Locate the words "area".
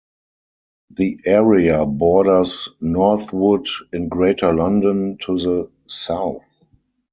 1.27-1.85